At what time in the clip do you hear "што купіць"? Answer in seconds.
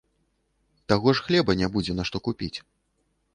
2.11-2.53